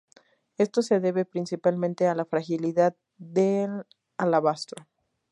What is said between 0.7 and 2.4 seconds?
se debe principalmente a la